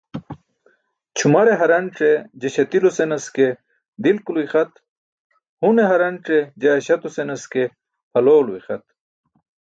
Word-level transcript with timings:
Ćʰumare 1.17 1.53
haranc̣e 1.59 2.11
je 2.39 2.47
śatilo 2.55 2.89
senas 2.97 3.25
ke 3.35 3.47
dilkulo 4.03 4.39
ixat, 4.45 4.71
hune 5.61 5.83
haranc̣e 5.91 6.37
je 6.61 6.67
aśaato 6.77 7.09
senas 7.15 7.43
ke 7.51 7.63
pʰalowlo 8.11 8.51
ixat. 8.59 8.83